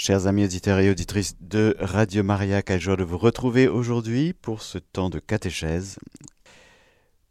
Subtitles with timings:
[0.00, 4.62] Chers amis auditeurs et auditrices de Radio Maria, quelle joie de vous retrouver aujourd'hui pour
[4.62, 5.98] ce temps de catéchèse,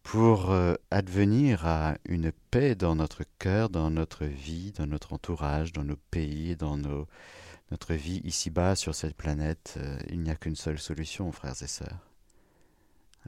[0.04, 5.72] pour euh, advenir à une paix dans notre cœur, dans notre vie, dans notre entourage,
[5.72, 9.76] dans nos pays, dans notre vie ici-bas sur cette planète.
[9.78, 12.12] Euh, il n'y a qu'une seule solution, frères et sœurs,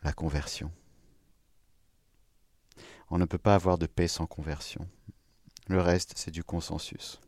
[0.03, 0.69] la conversion.
[3.09, 4.85] On ne peut pas avoir de paix sans conversion.
[5.69, 7.21] Le reste, c'est du consensus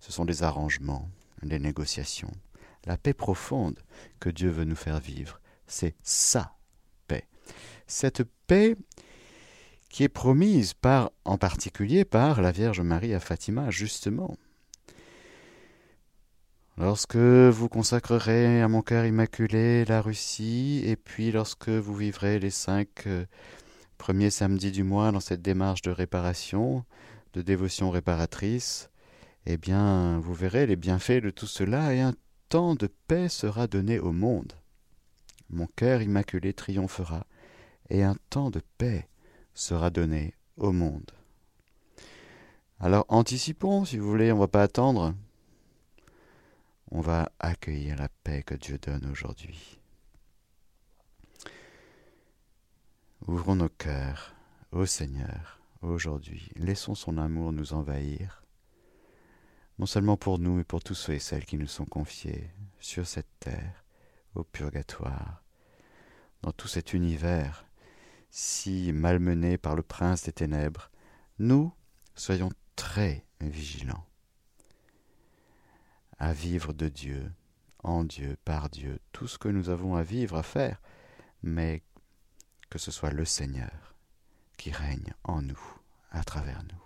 [0.00, 1.08] ce sont des arrangements,
[1.42, 2.32] des négociations.
[2.84, 3.78] La paix profonde
[4.20, 6.56] que Dieu veut nous faire vivre, c'est sa
[7.08, 7.26] paix.
[7.86, 8.76] Cette paix
[9.88, 14.36] qui est promise par, en particulier par la Vierge Marie à Fatima, justement.
[16.76, 22.50] Lorsque vous consacrerez à mon cœur immaculé la Russie, et puis lorsque vous vivrez les
[22.50, 23.24] cinq euh,
[23.96, 26.84] premiers samedis du mois dans cette démarche de réparation,
[27.32, 28.90] de dévotion réparatrice,
[29.46, 32.14] eh bien, vous verrez les bienfaits de tout cela, et un
[32.48, 34.52] temps de paix sera donné au monde.
[35.50, 37.26] Mon cœur immaculé triomphera,
[37.88, 39.08] et un temps de paix
[39.54, 41.12] sera donné au monde.
[42.80, 45.14] Alors anticipons, si vous voulez, on ne va pas attendre.
[46.90, 49.78] On va accueillir la paix que Dieu donne aujourd'hui.
[53.26, 54.34] Ouvrons nos cœurs
[54.72, 56.50] au Seigneur aujourd'hui.
[56.56, 58.45] Laissons son amour nous envahir
[59.78, 63.06] non seulement pour nous, mais pour tous ceux et celles qui nous sont confiés sur
[63.06, 63.84] cette terre,
[64.34, 65.42] au purgatoire,
[66.42, 67.66] dans tout cet univers
[68.30, 70.90] si malmené par le prince des ténèbres,
[71.38, 71.72] nous
[72.14, 74.06] soyons très vigilants
[76.18, 77.32] à vivre de Dieu,
[77.82, 80.80] en Dieu, par Dieu, tout ce que nous avons à vivre, à faire,
[81.42, 81.82] mais
[82.70, 83.94] que ce soit le Seigneur
[84.56, 85.60] qui règne en nous,
[86.10, 86.85] à travers nous.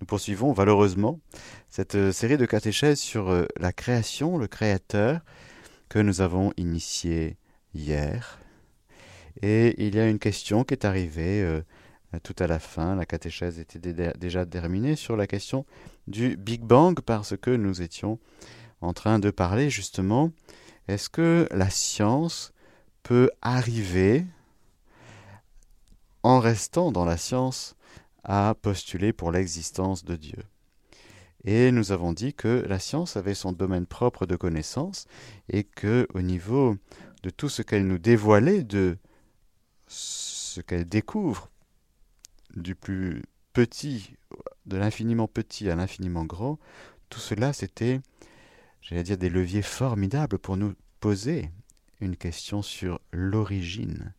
[0.00, 1.20] nous poursuivons valeureusement
[1.68, 5.20] cette euh, série de catéchèses sur euh, la création, le Créateur,
[5.88, 7.36] que nous avons initié
[7.74, 8.38] hier.
[9.42, 11.62] Et il y a une question qui est arrivée euh,
[12.22, 12.96] tout à la fin.
[12.96, 15.66] La catéchèse était déjà terminée sur la question
[16.06, 18.18] du Big Bang parce que nous étions
[18.80, 20.32] en train de parler justement,
[20.88, 22.52] est-ce que la science
[23.02, 24.24] peut arriver
[26.22, 27.76] en restant dans la science
[28.24, 30.42] a postulé pour l'existence de Dieu.
[31.44, 35.06] Et nous avons dit que la science avait son domaine propre de connaissance
[35.48, 36.76] et que au niveau
[37.22, 38.98] de tout ce qu'elle nous dévoilait, de
[39.86, 41.50] ce qu'elle découvre,
[42.54, 43.22] du plus
[43.52, 44.16] petit,
[44.66, 46.58] de l'infiniment petit à l'infiniment grand,
[47.08, 48.00] tout cela c'était,
[48.82, 51.50] j'allais dire, des leviers formidables pour nous poser
[52.00, 54.14] une question sur l'origine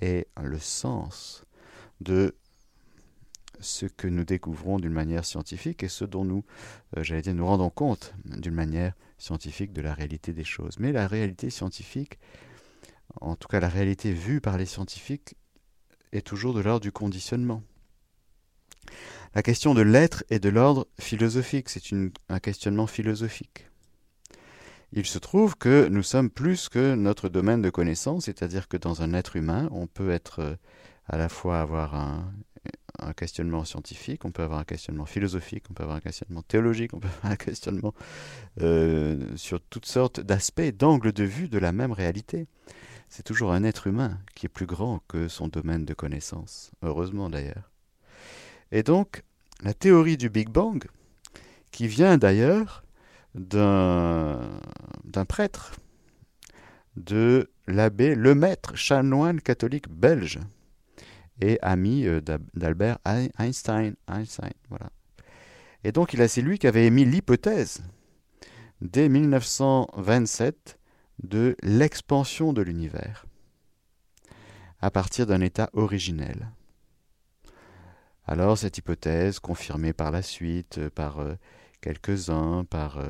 [0.00, 1.44] et le sens
[2.00, 2.34] de
[3.60, 6.44] ce que nous découvrons d'une manière scientifique et ce dont nous,
[6.96, 10.78] euh, j'allais dire, nous rendons compte d'une manière scientifique de la réalité des choses.
[10.78, 12.18] Mais la réalité scientifique,
[13.20, 15.34] en tout cas la réalité vue par les scientifiques,
[16.12, 17.62] est toujours de l'ordre du conditionnement.
[19.34, 21.82] La question de l'être est de l'ordre philosophique, c'est
[22.28, 23.66] un questionnement philosophique.
[24.92, 29.02] Il se trouve que nous sommes plus que notre domaine de connaissance, c'est-à-dire que dans
[29.02, 30.56] un être humain, on peut être euh,
[31.06, 32.32] à la fois avoir un,
[32.98, 36.94] un questionnement scientifique, on peut avoir un questionnement philosophique, on peut avoir un questionnement théologique,
[36.94, 37.94] on peut avoir un questionnement
[38.60, 42.46] euh, sur toutes sortes d'aspects, d'angles de vue de la même réalité.
[43.08, 47.30] C'est toujours un être humain qui est plus grand que son domaine de connaissance, heureusement
[47.30, 47.70] d'ailleurs.
[48.70, 49.22] Et donc,
[49.62, 50.84] la théorie du Big Bang,
[51.70, 52.84] qui vient d'ailleurs
[53.34, 54.60] d'un
[55.26, 55.76] prêtre,
[56.96, 60.40] de l'abbé Lemaître, chanoine catholique belge,
[61.40, 62.20] et ami euh,
[62.54, 63.94] d'Albert Einstein.
[64.08, 64.90] Einstein voilà.
[65.84, 67.82] Et donc c'est lui qui avait émis l'hypothèse
[68.80, 70.78] dès 1927
[71.22, 73.26] de l'expansion de l'univers
[74.80, 76.50] à partir d'un état originel.
[78.26, 81.34] Alors cette hypothèse, confirmée par la suite euh, par euh,
[81.80, 83.00] quelques-uns, par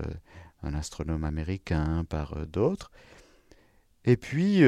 [0.63, 2.91] un astronome américain, par d'autres,
[4.05, 4.63] et puis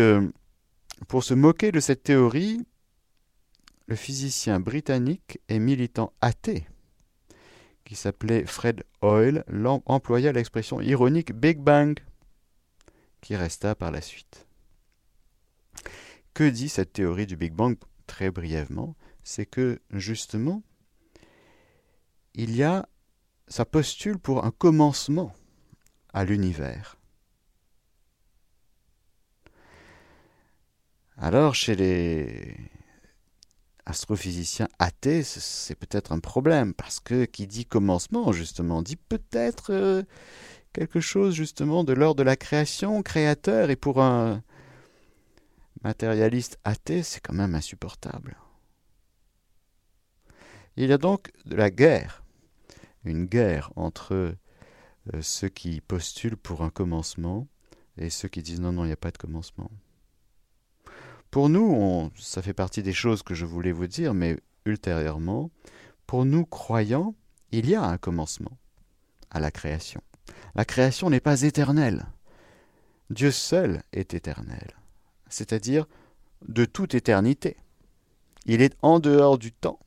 [1.06, 2.64] pour se moquer de cette théorie,
[3.90, 6.64] le physicien britannique et militant athée,
[7.84, 9.44] qui s'appelait Fred Hoyle
[9.84, 11.98] employa l'expression ironique Big Bang,
[13.20, 14.46] qui resta par la suite.
[16.34, 17.76] Que dit cette théorie du Big Bang?
[18.06, 18.94] Très brièvement,
[19.24, 20.62] c'est que justement,
[22.34, 22.88] il y a,
[23.48, 25.34] ça postule pour un commencement
[26.12, 26.96] à l'univers.
[31.16, 32.56] Alors, chez les
[33.90, 40.02] astrophysiciens athées, c'est peut-être un problème, parce que qui dit commencement, justement, dit peut-être euh,
[40.72, 44.42] quelque chose, justement, de l'ordre de la création, créateur, et pour un
[45.82, 48.36] matérialiste athée, c'est quand même insupportable.
[50.76, 52.22] Il y a donc de la guerre,
[53.04, 57.48] une guerre entre euh, ceux qui postulent pour un commencement
[57.96, 59.70] et ceux qui disent non, non, il n'y a pas de commencement.
[61.30, 65.50] Pour nous, ça fait partie des choses que je voulais vous dire, mais ultérieurement,
[66.06, 67.14] pour nous croyants,
[67.52, 68.58] il y a un commencement
[69.30, 70.00] à la création.
[70.56, 72.06] La création n'est pas éternelle.
[73.10, 74.72] Dieu seul est éternel,
[75.28, 75.86] c'est-à-dire
[76.48, 77.56] de toute éternité.
[78.46, 79.78] Il est en dehors du temps.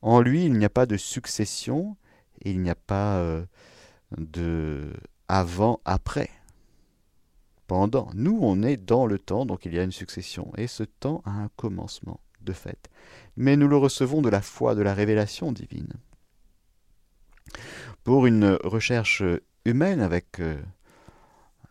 [0.00, 1.96] En lui, il n'y a pas de succession,
[2.42, 3.44] il n'y a pas euh,
[4.16, 4.92] de
[5.28, 6.30] avant-après
[7.66, 8.10] pendant.
[8.14, 11.22] Nous, on est dans le temps, donc il y a une succession, et ce temps
[11.24, 12.88] a un commencement, de fait.
[13.36, 15.92] Mais nous le recevons de la foi, de la révélation divine.
[18.04, 19.22] Pour une recherche
[19.64, 20.60] humaine avec euh,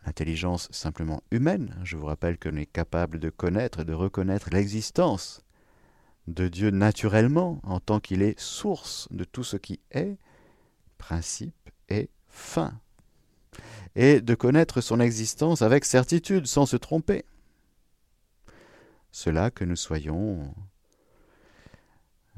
[0.04, 5.42] l'intelligence simplement humaine, je vous rappelle qu'on est capable de connaître et de reconnaître l'existence
[6.26, 10.18] de Dieu naturellement, en tant qu'il est source de tout ce qui est,
[10.98, 12.80] principe et fin
[13.96, 17.24] et de connaître son existence avec certitude, sans se tromper.
[19.10, 20.54] Cela que nous soyons,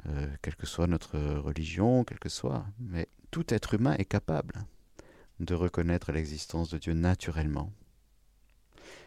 [0.07, 4.55] euh, quelle que soit notre religion, quelle que soit, mais tout être humain est capable
[5.41, 7.73] de reconnaître l'existence de Dieu naturellement.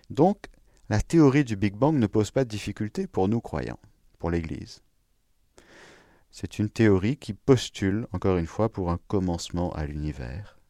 [0.09, 0.47] Donc,
[0.89, 3.79] la théorie du Big Bang ne pose pas de difficulté pour nous croyants,
[4.19, 4.81] pour l'Église.
[6.31, 10.60] C'est une théorie qui postule, encore une fois, pour un commencement à l'univers.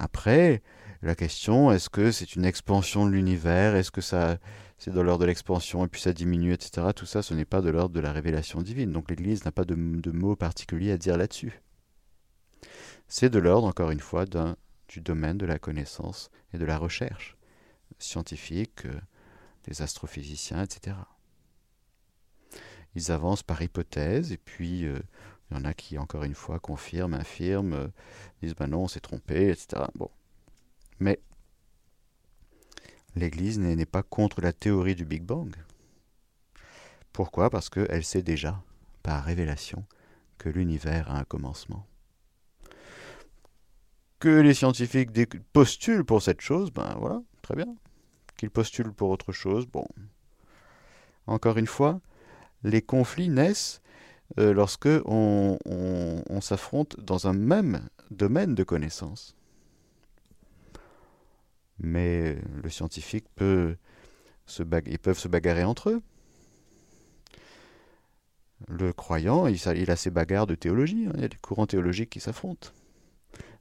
[0.00, 0.62] Après,
[1.02, 3.76] la question, est-ce que c'est une expansion de l'univers?
[3.76, 4.38] Est-ce que ça,
[4.78, 6.88] c'est de l'ordre de l'expansion et puis ça diminue, etc.
[6.96, 8.92] Tout ça, ce n'est pas de l'ordre de la révélation divine.
[8.92, 11.60] Donc l'Église n'a pas de, de mots particuliers à dire là-dessus.
[13.08, 17.36] C'est de l'ordre, encore une fois, du domaine de la connaissance et de la recherche
[17.98, 19.00] scientifique, euh,
[19.64, 20.96] des astrophysiciens, etc.
[22.94, 24.98] Ils avancent par hypothèse et puis euh,
[25.50, 27.88] il y en a qui, encore une fois, confirment, infirment, euh,
[28.42, 29.84] disent ben non, on s'est trompé, etc.
[29.94, 30.10] Bon.
[31.00, 31.20] Mais
[33.16, 35.54] l'Église n'est pas contre la théorie du Big Bang.
[37.12, 37.50] Pourquoi?
[37.50, 38.62] Parce qu'elle sait déjà,
[39.02, 39.84] par révélation,
[40.38, 41.86] que l'univers a un commencement.
[44.20, 45.10] Que les scientifiques
[45.52, 47.74] postulent pour cette chose, ben voilà, très bien.
[48.36, 49.86] Qu'ils postulent pour autre chose, bon.
[51.26, 52.00] Encore une fois,
[52.62, 53.80] les conflits naissent
[54.38, 55.58] euh, lorsque on,
[56.40, 59.36] s'affronte dans un même domaine de connaissance.
[61.78, 63.76] Mais le scientifique peut
[64.46, 66.02] se ils peuvent se bagarrer entre eux.
[68.68, 71.12] Le croyant, il, a ses bagarres de théologie, hein.
[71.14, 72.68] il y a des courants théologiques qui s'affrontent.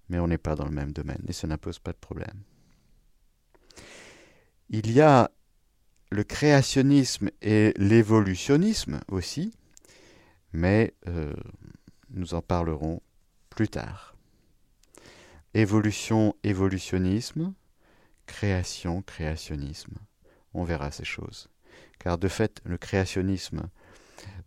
[0.10, 2.44] Mais on n'est pas dans le même domaine et ça n'impose pas de problème.
[4.69, 5.31] Il y a
[6.11, 9.54] le créationnisme et l'évolutionnisme aussi,
[10.54, 11.34] mais euh,
[12.10, 13.02] nous en parlerons
[13.50, 14.16] plus tard.
[15.54, 17.54] Évolution, évolutionnisme,
[18.26, 19.96] création, créationnisme.
[20.54, 21.50] On verra ces choses.
[22.00, 23.70] Car de fait, le créationnisme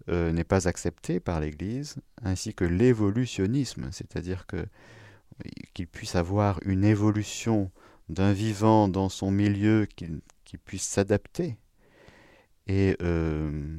[0.09, 4.67] euh, n'est pas accepté par l'Église, ainsi que l'évolutionnisme, c'est-à-dire que
[5.75, 7.71] qu'il puisse avoir une évolution
[8.09, 10.09] d'un vivant dans son milieu qui,
[10.59, 11.57] puisse s'adapter
[12.67, 13.79] et euh,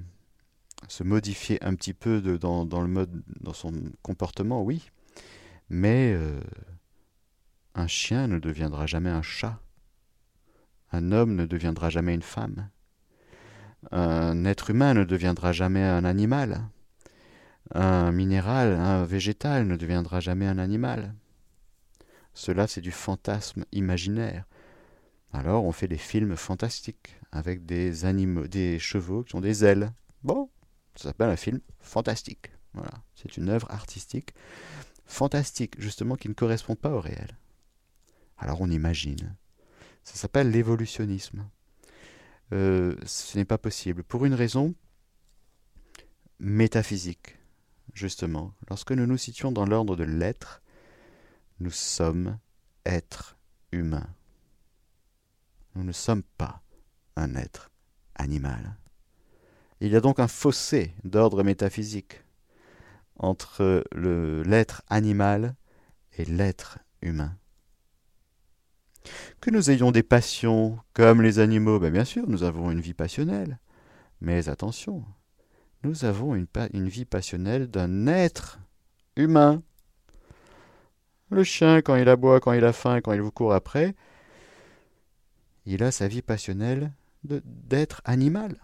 [0.87, 4.89] se modifier un petit peu dans, le mode, dans son comportement, oui,
[5.69, 6.41] mais euh,
[7.75, 9.59] un chien ne deviendra jamais un chat,
[10.91, 12.69] un homme ne deviendra jamais une femme,
[13.91, 16.61] un être humain ne deviendra jamais un animal,
[17.73, 21.15] un minéral, un végétal ne deviendra jamais un animal.
[22.33, 24.45] Cela, c'est du fantasme imaginaire.
[25.33, 29.91] Alors, on fait des films fantastiques avec des animaux, des chevaux qui ont des ailes.
[30.23, 30.49] Bon,
[30.95, 32.51] ça s'appelle un film fantastique.
[32.73, 32.91] Voilà.
[33.15, 34.33] C'est une œuvre artistique
[35.05, 37.38] fantastique, justement, qui ne correspond pas au réel.
[38.38, 39.35] Alors on imagine.
[40.03, 41.47] Ça s'appelle l'évolutionnisme.
[42.51, 44.03] Euh, ce n'est pas possible.
[44.03, 44.75] Pour une raison
[46.39, 47.38] métaphysique.
[47.93, 50.62] justement, lorsque nous nous situons dans l'ordre de l'être,
[51.59, 52.39] nous sommes
[52.85, 53.38] êtres
[53.71, 54.09] humains.
[55.75, 56.63] Nous ne sommes pas
[57.15, 57.71] un être
[58.15, 58.75] animal.
[59.83, 62.23] Il y a donc un fossé d'ordre métaphysique
[63.17, 65.57] entre l'être animal
[66.17, 67.35] et l'être humain.
[69.41, 72.93] Que nous ayons des passions comme les animaux, ben bien sûr, nous avons une vie
[72.93, 73.59] passionnelle.
[74.21, 75.03] Mais attention,
[75.83, 78.59] nous avons une, une vie passionnelle d'un être
[79.17, 79.63] humain.
[81.29, 83.95] Le chien, quand il aboie, quand il a faim, quand il vous court après,
[85.65, 86.93] il a sa vie passionnelle
[87.25, 88.62] d'être animal.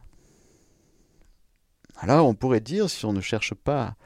[2.01, 3.97] Alors on pourrait dire, si on ne cherche pas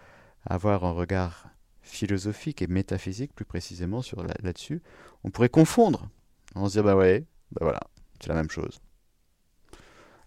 [0.45, 1.49] à avoir un regard
[1.81, 4.81] philosophique et métaphysique plus précisément sur là-dessus,
[5.23, 6.09] on pourrait confondre.
[6.55, 7.81] On se dit, bah ouais, bah voilà,
[8.19, 8.81] c'est la même chose.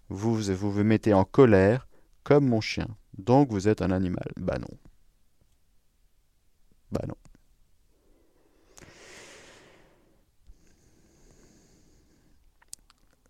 [0.07, 1.89] Vous, vous mettez en colère
[2.23, 4.31] comme mon chien, donc vous êtes un animal.
[4.37, 4.77] Bah non.
[6.91, 7.15] Bah non.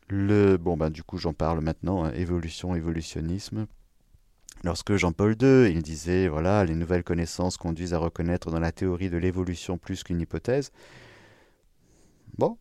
[0.10, 3.68] Le, bon, ben, du coup, j'en parle maintenant, hein, évolution, évolutionnisme.
[4.64, 9.10] Lorsque Jean-Paul II, il disait, voilà, les nouvelles connaissances conduisent à reconnaître dans la théorie
[9.10, 10.72] de l'évolution plus qu'une hypothèse.
[12.38, 12.58] Bon,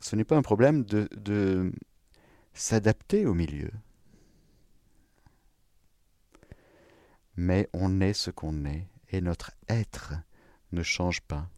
[0.00, 1.72] ce n'est pas un problème de, de
[2.52, 3.70] s'adapter au milieu.
[7.36, 10.14] Mais on est ce qu'on est, et notre être
[10.72, 11.48] ne change pas.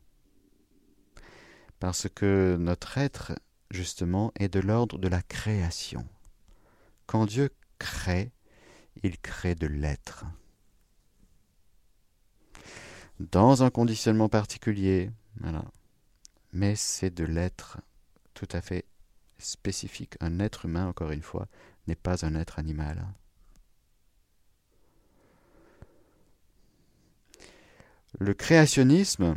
[1.79, 3.33] Parce que notre être
[3.71, 6.07] justement, est de l'ordre de la création.
[7.07, 8.33] Quand Dieu crée,
[9.03, 10.25] il crée de l'être.
[13.19, 15.11] Dans un conditionnement particulier,
[16.53, 17.79] mais c'est de l'être
[18.35, 18.85] tout à fait
[19.39, 20.17] spécifique.
[20.21, 21.49] Un être humain, encore une fois,
[21.87, 23.07] n'est pas un être animal.
[28.19, 29.37] Le créationnisme,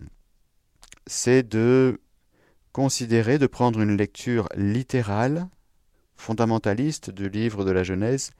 [1.05, 1.99] c'est de
[2.71, 5.49] considérer de prendre une lecture littérale,
[6.15, 8.31] fondamentaliste du livre de la Genèse,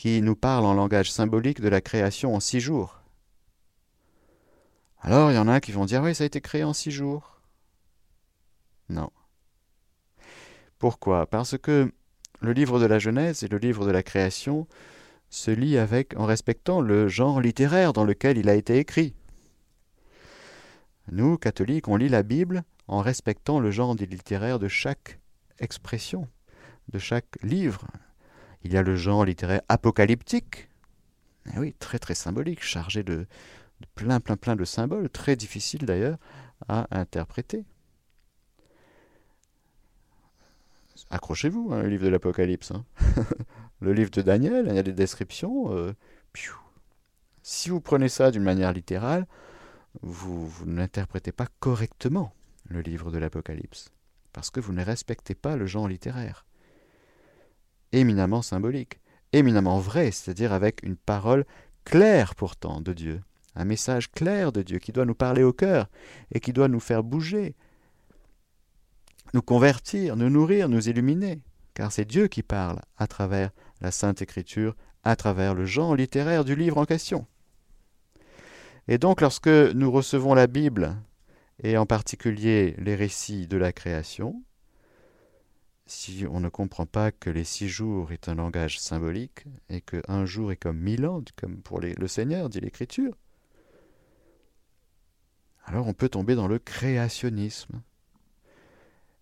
[0.00, 3.02] qui nous parle en langage symbolique de la création en six jours.
[5.02, 6.90] Alors il y en a qui vont dire oui, ça a été créé en six
[6.90, 7.38] jours.
[8.88, 9.10] Non.
[10.78, 11.26] Pourquoi?
[11.26, 11.92] Parce que
[12.40, 14.66] le livre de la Genèse et le livre de la création
[15.28, 19.14] se lient avec en respectant le genre littéraire dans lequel il a été écrit.
[21.12, 25.20] Nous, catholiques, on lit la Bible en respectant le genre littéraire de chaque
[25.58, 26.26] expression,
[26.90, 27.86] de chaque livre.
[28.62, 30.68] Il y a le genre littéraire apocalyptique,
[31.54, 33.26] eh oui, très très symbolique, chargé de,
[33.94, 36.18] plein plein plein de symboles, très difficile d'ailleurs
[36.68, 37.64] à interpréter.
[41.08, 42.72] Accrochez-vous, hein, le livre de l'Apocalypse.
[42.72, 42.84] Hein.
[43.80, 45.74] le livre de Daniel, il y a des descriptions.
[45.74, 45.92] Euh,
[47.42, 49.26] si vous prenez ça d'une manière littérale,
[50.02, 52.32] vous n'interprétez pas correctement
[52.68, 53.90] le livre de l'Apocalypse,
[54.32, 56.44] parce que vous ne respectez pas le genre littéraire.
[57.92, 59.00] Éminemment symbolique,
[59.32, 61.44] éminemment vrai, c'est-à-dire avec une parole
[61.84, 63.20] claire pourtant de Dieu,
[63.54, 65.88] un message clair de Dieu qui doit nous parler au cœur
[66.32, 67.56] et qui doit nous faire bouger,
[69.34, 71.40] nous convertir, nous nourrir, nous illuminer,
[71.74, 76.44] car c'est Dieu qui parle à travers la Sainte Écriture, à travers le genre littéraire
[76.44, 77.26] du livre en question.
[78.88, 80.96] Et donc lorsque nous recevons la Bible
[81.62, 84.42] et en particulier les récits de la création,
[85.90, 90.00] si on ne comprend pas que les six jours est un langage symbolique et que
[90.06, 93.16] un jour est comme mille ans, comme pour le Seigneur, dit l'Écriture,
[95.64, 97.82] alors on peut tomber dans le créationnisme.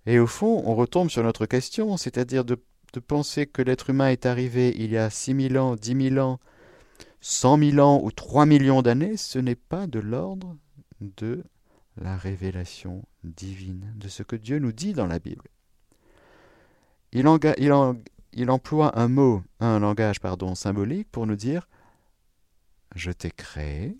[0.04, 4.08] Et au fond, on retombe sur notre question, c'est-à-dire de, de, penser que l'être humain
[4.08, 6.38] est arrivé il y a six mille ans, dix mille ans,
[7.20, 10.56] cent mille ans ou trois millions d'années, ce n'est pas de l'ordre
[11.00, 11.44] de
[11.96, 15.48] la révélation divine de ce que Dieu nous dit dans la Bible.
[17.12, 17.26] Il,
[18.32, 21.68] il emploie un mot, un langage pardon, symbolique pour nous dire
[22.94, 23.96] Je t'ai créé,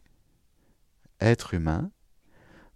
[1.21, 1.91] être humain,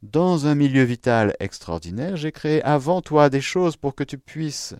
[0.02, 4.74] dans un milieu vital extraordinaire, j'ai créé avant toi des choses pour que tu puisses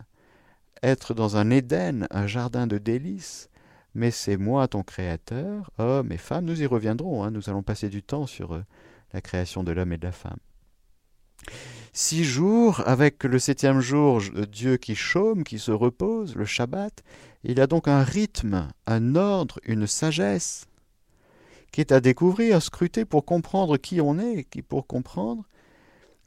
[0.82, 3.48] être dans un Éden, un jardin de délices,
[3.94, 7.88] mais c'est moi ton créateur, hommes et femmes, nous y reviendrons, hein, nous allons passer
[7.88, 8.64] du temps sur eux
[9.12, 10.38] la création de l'homme et de la femme.
[11.92, 17.02] Six jours, avec le septième jour, Dieu qui chôme, qui se repose, le Shabbat,
[17.44, 20.66] il y a donc un rythme, un ordre, une sagesse
[21.70, 25.44] qui est à découvrir, à scruter pour comprendre qui on est, qui pour comprendre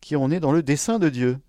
[0.02, 1.40] qui on est dans le dessein de Dieu.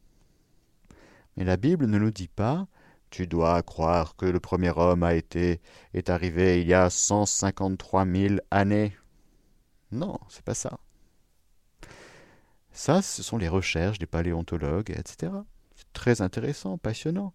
[1.37, 2.67] Mais la Bible ne nous dit pas
[3.11, 5.61] tu dois croire que le premier homme a été
[5.95, 8.97] est arrivé il y a 153 000 années.
[9.93, 10.79] Non, c'est pas ça.
[12.77, 15.33] Ça, ce sont les recherches des paléontologues, etc.
[15.75, 17.33] C'est très intéressant, passionnant.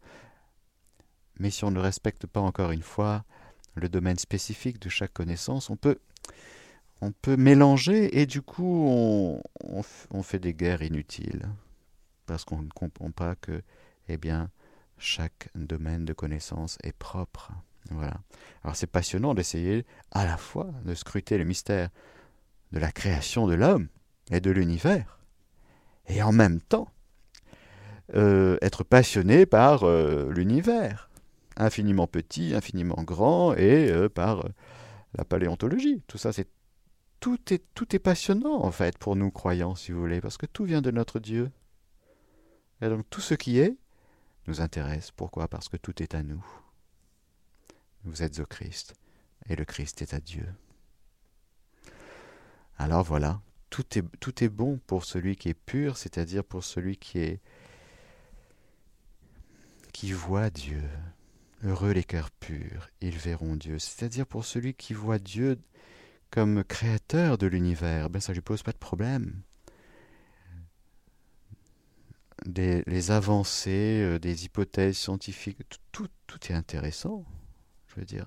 [1.39, 3.25] Mais si on ne respecte pas encore une fois
[3.73, 5.97] le domaine spécifique de chaque connaissance, on peut,
[7.01, 11.49] on peut mélanger et du coup on, fait des guerres inutiles
[12.27, 13.63] parce qu'on ne comprend pas que,
[14.09, 14.51] eh bien,
[14.99, 17.51] chaque domaine de connaissance est propre.
[17.89, 18.21] Voilà.
[18.63, 21.89] Alors c'est passionnant d'essayer à la fois de scruter le mystère
[22.73, 23.87] de la création de l'homme
[24.29, 25.17] et de l'univers,
[26.07, 26.91] et en même temps
[28.15, 31.09] euh, être passionné par euh, l'univers,
[31.55, 34.43] infiniment petit, infiniment grand, et euh, par
[35.17, 36.03] la paléontologie.
[36.07, 36.49] Tout ça, c'est
[37.21, 40.45] tout est tout est passionnant en fait pour nous croyants, si vous voulez, parce que
[40.45, 41.51] tout vient de notre Dieu.
[42.81, 43.77] Et donc tout ce qui est
[44.47, 45.11] nous intéresse.
[45.11, 45.47] Pourquoi?
[45.47, 46.43] Parce que tout est à nous.
[48.03, 48.95] Vous êtes au Christ,
[49.47, 50.47] et le Christ est à Dieu.
[52.77, 53.39] Alors voilà,
[53.71, 57.39] tout est, bon pour celui qui est pur, c'est-à-dire pour celui qui
[60.11, 60.83] voit Dieu.
[61.63, 63.79] Heureux les cœurs purs, ils verront Dieu.
[63.79, 65.59] C'est-à-dire pour celui qui voit Dieu
[66.31, 69.41] comme créateur de l'univers, ben ça ne lui pose pas de problème.
[72.45, 75.59] Les avancées, euh, des hypothèses scientifiques,
[75.91, 77.23] tout, tout, est intéressant,
[77.87, 78.25] je veux dire.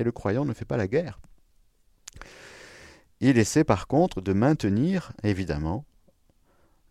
[0.00, 1.20] Et le croyant ne fait pas la guerre.
[3.20, 5.84] Il essaie par contre de maintenir, évidemment,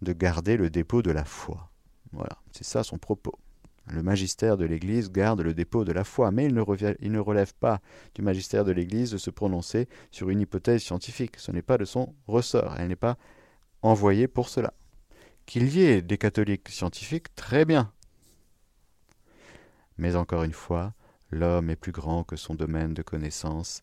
[0.01, 1.71] de garder le dépôt de la foi.
[2.11, 3.37] Voilà, c'est ça son propos.
[3.87, 7.81] Le magistère de l'Église garde le dépôt de la foi, mais il ne, relève pas
[8.13, 11.37] du magistère de l'Église de se prononcer sur une hypothèse scientifique.
[11.37, 13.17] Ce n'est pas de son ressort, elle n'est pas
[13.81, 14.73] envoyée pour cela.
[15.47, 17.91] Qu'il y ait des catholiques scientifiques, très bien.
[19.97, 20.93] Mais encore une fois,
[21.31, 23.81] l'homme est plus grand que son domaine de connaissance,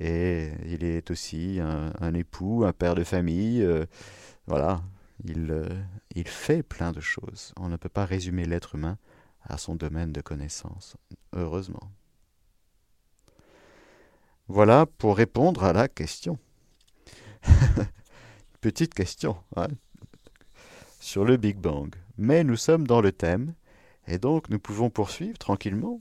[0.00, 3.62] et il est aussi un, époux, un père de famille.
[3.62, 3.86] Euh,
[4.46, 4.82] voilà,
[5.24, 5.68] il, euh,
[6.14, 7.52] il fait plein de choses.
[7.58, 8.98] On ne peut pas résumer l'être humain
[9.42, 10.96] à son domaine de connaissance,
[11.32, 11.90] heureusement.
[14.46, 16.38] Voilà pour répondre à la question.
[18.60, 19.68] Petite question hein,
[21.00, 21.94] sur le Big Bang.
[22.16, 23.54] Mais nous sommes dans le thème,
[24.06, 26.00] et donc nous pouvons poursuivre tranquillement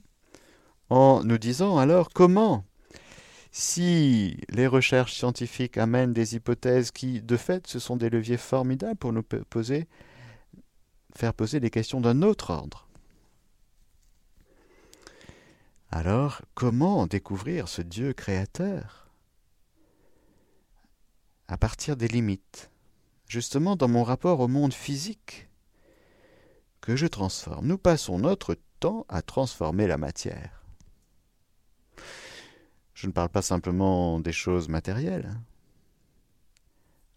[0.89, 2.63] en nous disant alors comment
[3.57, 8.97] si les recherches scientifiques amènent des hypothèses qui, de fait, ce sont des leviers formidables
[8.97, 9.87] pour nous poser,
[11.15, 12.87] faire poser des questions d'un autre ordre.
[15.89, 19.09] Alors, comment découvrir ce Dieu créateur?
[21.47, 22.69] À partir des limites,
[23.27, 25.49] justement dans mon rapport au monde physique
[26.79, 27.65] que je transforme.
[27.65, 30.56] Nous passons notre temps à transformer la matière.
[32.97, 35.39] Je ne parle pas simplement des choses matérielles.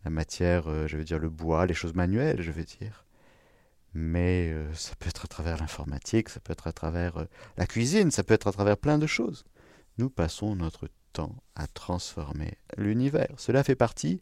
[0.05, 3.07] La matière, euh, je veux dire le bois, les choses manuelles, je veux dire.
[3.95, 7.25] Mais euh, ça peut être à travers l'informatique, ça peut être à travers euh,
[7.57, 9.47] la cuisine, ça peut être à travers plein de choses.
[9.97, 13.33] Nous passons notre temps à transformer l'univers.
[13.39, 14.21] Cela fait partie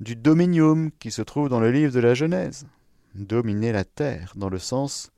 [0.00, 2.66] du dominium qui se trouve dans le livre de la Genèse.
[3.14, 5.12] Dominer la terre, dans le sens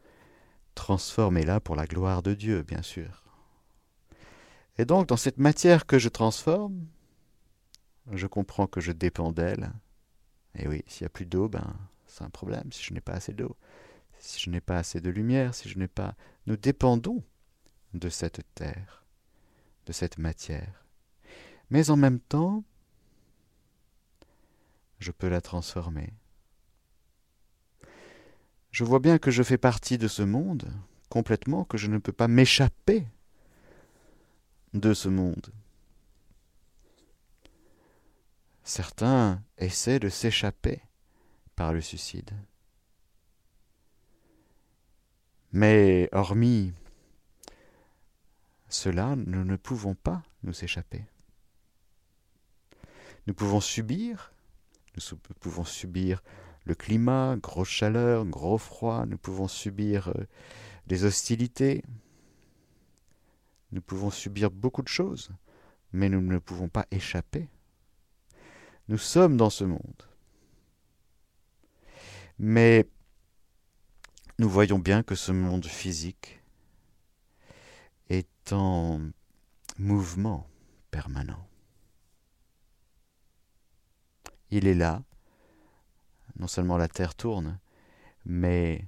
[0.75, 3.22] transformer-la pour la gloire de Dieu, bien sûr.
[4.79, 6.87] Et donc, dans cette matière que je transforme,
[8.11, 9.73] je comprends que je dépends d'elle.
[10.55, 12.73] Et oui, s'il n'y a plus d'eau, ben, c'est un problème.
[12.73, 13.57] Si je n'ai pas assez d'eau,
[14.19, 16.15] si je n'ai pas assez de lumière, si je n'ai pas.
[16.47, 17.23] Nous dépendons
[17.95, 19.05] de cette terre,
[19.87, 20.87] de cette matière.
[21.71, 22.65] Mais en même temps,
[24.99, 26.13] je peux la transformer.
[28.71, 30.73] Je vois bien que je fais partie de ce monde
[31.11, 33.07] complètement, que je ne peux pas m'échapper
[34.75, 35.53] de ce monde.
[38.65, 40.81] Certains essaient de s'échapper
[41.57, 42.31] par le suicide.
[45.53, 46.73] Mais hormis
[48.73, 51.05] cela, nous ne pouvons pas nous échapper.
[53.27, 54.33] Nous pouvons subir,
[54.97, 56.23] nous pouvons subir
[56.65, 60.25] le climat, grosse chaleur, gros froid, nous pouvons subir euh,
[60.87, 61.85] des hostilités,
[63.73, 65.31] nous pouvons subir beaucoup de choses,
[65.93, 67.49] mais nous ne pouvons pas échapper.
[68.89, 70.03] Nous sommes dans ce monde.
[72.39, 72.87] Mais
[74.39, 76.43] nous voyons bien que ce monde physique
[78.09, 79.01] est en
[79.79, 80.47] mouvement
[80.91, 81.49] permanent.
[84.51, 85.03] Il est là,
[86.39, 87.59] non seulement la Terre tourne,
[88.27, 88.87] mais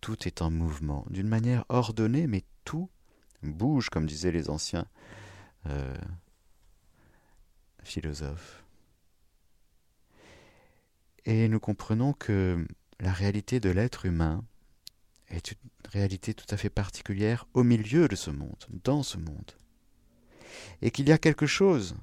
[0.00, 2.90] tout est en mouvement, d'une manière ordonnée, mais tout
[3.52, 4.86] bouge, comme disaient les anciens.
[5.66, 5.96] Euh,
[7.84, 8.64] philosophes.
[11.24, 12.66] Et nous comprenons que
[13.00, 14.44] la réalité de l'être humain
[15.28, 15.58] est une
[15.90, 19.52] réalité tout à fait particulière au milieu de ce monde, dans ce monde.
[20.82, 21.96] Et qu'il y a quelque chose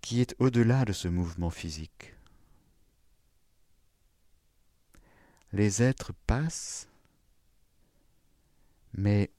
[0.00, 2.14] qui est au-delà de ce mouvement physique.
[5.52, 6.88] Les êtres passent,
[8.98, 9.30] mais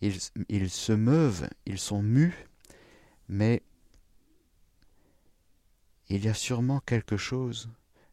[0.00, 2.34] ils, se meuvent, ils sont mus,
[3.28, 3.62] mais
[6.08, 7.68] il y a sûrement quelque chose,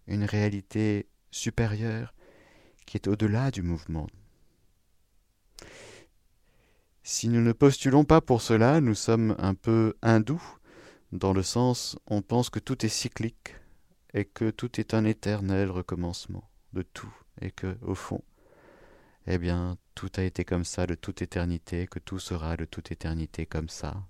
[0.05, 2.13] une réalité supérieure
[2.85, 4.07] qui est au-delà du mouvement.
[7.03, 10.43] Si nous ne postulons pas pour cela, nous sommes un peu hindous,
[11.13, 13.55] dans le sens on pense que tout est cyclique
[14.13, 18.21] et que tout est un éternel recommencement de tout, et que, au fond,
[19.27, 22.91] eh bien, tout a été comme ça de toute éternité, que tout sera de toute
[22.91, 24.03] éternité comme ça.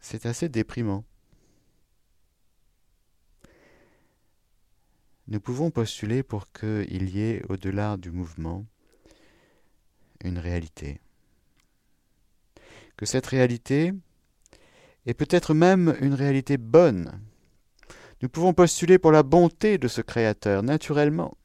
[0.00, 1.04] C'est assez déprimant.
[5.28, 8.64] Nous pouvons postuler pour qu'il y ait au-delà du mouvement
[10.24, 11.00] une réalité.
[12.96, 13.92] Que cette réalité
[15.06, 17.20] est peut-être même une réalité bonne.
[18.22, 21.36] Nous pouvons postuler pour la bonté de ce Créateur, naturellement.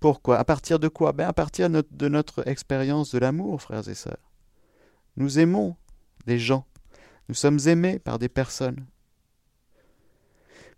[0.00, 0.38] Pourquoi?
[0.38, 1.12] À partir de quoi?
[1.12, 4.32] Ben À partir de notre expérience de l'amour, frères et sœurs.
[5.16, 5.76] Nous aimons
[6.26, 6.66] des gens.
[7.28, 8.86] Nous sommes aimés par des personnes.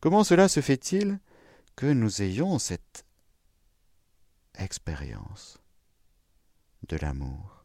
[0.00, 1.18] Comment cela se fait-il
[1.74, 3.04] que nous ayons cette
[4.56, 5.58] expérience
[6.88, 7.64] de l'amour?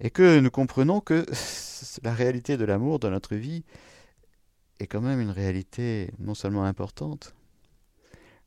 [0.00, 1.24] Et que nous comprenons que
[2.02, 3.64] la réalité de l'amour dans notre vie
[4.78, 7.34] est quand même une réalité non seulement importante,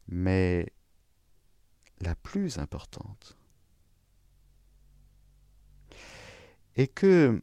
[0.07, 0.67] mais
[2.03, 3.37] la plus importante.
[6.75, 7.41] Et que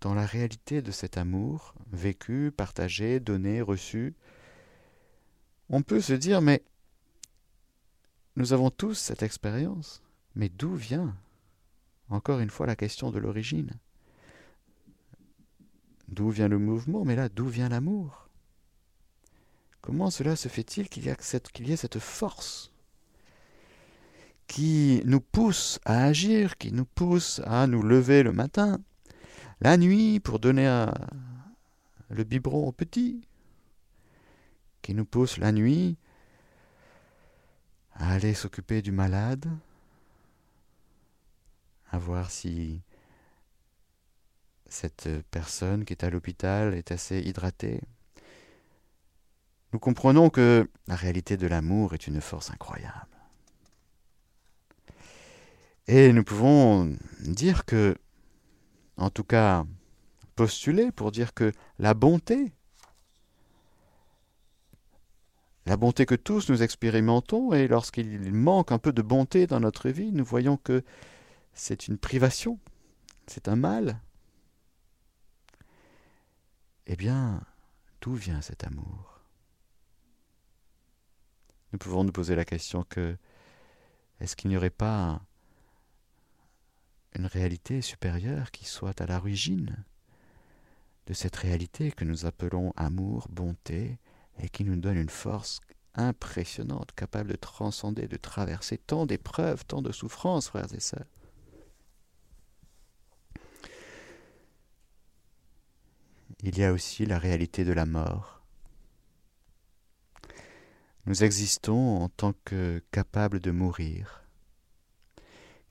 [0.00, 4.14] dans la réalité de cet amour, vécu, partagé, donné, reçu,
[5.68, 6.62] on peut se dire, mais
[8.36, 10.02] nous avons tous cette expérience,
[10.34, 11.16] mais d'où vient
[12.08, 13.70] Encore une fois la question de l'origine?
[16.08, 17.04] D'où vient le mouvement?
[17.04, 18.28] Mais là, d'où vient l'amour?
[19.82, 22.72] Comment cela se fait-il qu'il y, ait cette force
[24.46, 28.78] qui nous pousse à agir, qui nous pousse à nous lever le matin,
[29.60, 30.86] la nuit pour donner
[32.10, 33.26] le biberon au petit,
[34.82, 35.96] qui nous pousse la nuit
[37.94, 39.46] à aller s'occuper du malade,
[41.90, 42.82] à voir si
[44.68, 47.80] cette personne qui est à l'hôpital est assez hydratée?
[49.72, 53.08] Nous comprenons que la réalité de l'amour est une force incroyable.
[55.86, 57.96] Et nous pouvons dire que,
[58.96, 59.64] en tout cas,
[60.36, 62.52] postuler pour dire que la bonté
[65.64, 69.90] la bonté que tous nous expérimentons, et lorsqu'il manque un peu de bonté dans notre
[69.90, 70.82] vie, nous voyons que
[71.54, 72.58] c'est une privation,
[73.28, 74.00] c'est un mal.
[76.86, 77.40] Eh bien,
[78.00, 79.11] d'où vient cet amour?
[81.72, 83.16] Nous pouvons nous poser la question que
[84.20, 85.20] est-ce qu'il n'y aurait pas
[87.14, 89.84] une réalité supérieure qui soit à l'origine
[91.06, 93.98] de cette réalité que nous appelons amour, bonté,
[94.38, 95.60] et qui nous donne une force
[95.94, 101.06] impressionnante, capable de transcender, de traverser tant d'épreuves, tant de souffrances, frères et sœurs?
[106.42, 108.41] Il y a aussi la réalité de la mort.
[111.06, 114.22] Nous existons en tant que capables de mourir,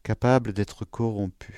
[0.04, 1.56] capables d'être corrompus,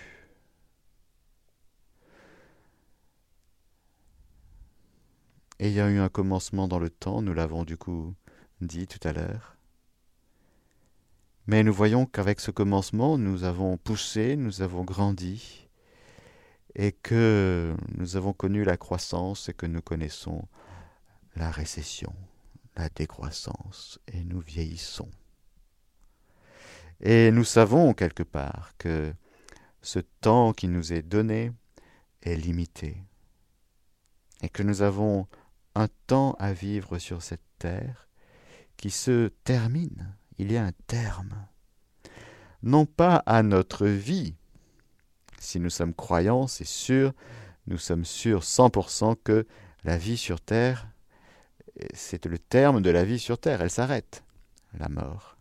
[5.64, 8.14] Et il y a eu un commencement dans le temps, nous l'avons du coup
[8.60, 9.56] dit tout à l'heure.
[11.48, 15.70] Mais nous voyons qu'avec ce commencement, nous avons poussé, nous avons grandi,
[16.76, 20.48] et que nous avons connu la croissance et que nous connaissons
[21.38, 22.14] la récession,
[22.76, 25.10] la décroissance, et nous vieillissons.
[27.02, 29.14] Et nous savons quelque part que
[29.82, 31.52] ce temps qui nous est donné
[32.22, 32.98] est limité,
[34.42, 35.28] et que nous avons
[35.76, 38.08] un temps à vivre sur cette terre
[38.78, 40.16] qui se termine.
[40.38, 41.48] Il y a un terme.
[42.62, 44.36] Non pas à notre vie.
[45.40, 47.14] Si nous sommes croyants, c'est sûr,
[47.68, 49.46] nous sommes sûrs 100% que
[49.84, 50.88] la vie sur terre,
[51.94, 54.24] c'est le terme de la vie sur terre, elle s'arrête,
[54.78, 55.38] la mort.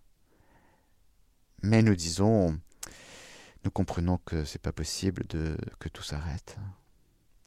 [1.62, 2.58] Mais nous disons,
[3.64, 6.56] nous comprenons que c'est pas possible de que tout s'arrête.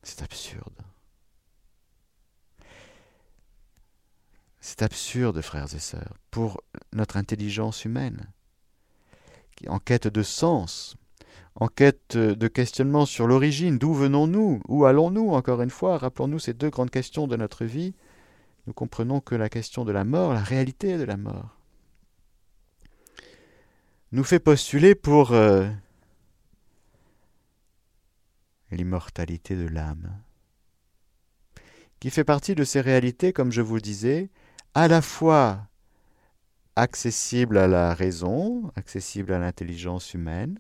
[0.04, 0.82] C'est absurde.
[4.62, 6.62] C'est absurde, frères et sœurs, pour
[6.93, 8.32] notre intelligence humaine,
[9.56, 10.95] qui en quête de sens,
[11.56, 16.54] en quête de questionnement sur l'origine, d'où venons-nous, où allons-nous, encore une fois, rappelons-nous ces
[16.54, 17.93] deux grandes questions de notre vie,
[18.67, 21.58] nous comprenons que la question de la mort, la réalité de la mort,
[24.12, 25.69] nous fait postuler pour euh,
[28.71, 30.19] l'immortalité de l'âme,
[31.99, 34.30] qui fait partie de ces réalités, comme je vous le disais,
[34.73, 35.67] à la fois
[36.75, 40.60] accessible à la raison, accessible à l'intelligence humaine,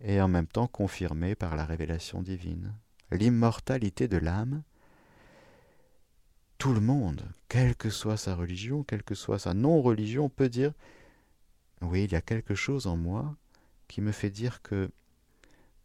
[0.00, 2.74] et en même temps confirmée par la révélation divine.
[3.10, 4.62] L'immortalité de l'âme,
[6.64, 10.72] tout le monde, quelle que soit sa religion, quelle que soit sa non-religion, peut dire,
[11.82, 13.36] oui, il y a quelque chose en moi
[13.86, 14.90] qui me fait dire que,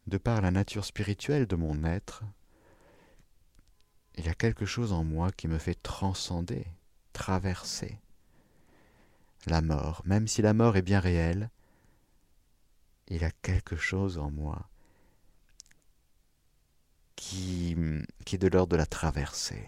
[0.07, 2.23] de par la nature spirituelle de mon être,
[4.15, 6.65] il y a quelque chose en moi qui me fait transcender
[7.11, 7.99] traverser
[9.47, 11.49] la mort, même si la mort est bien réelle,
[13.09, 14.69] il y a quelque chose en moi
[17.17, 17.75] qui,
[18.31, 19.67] est de l'ordre de la traversée.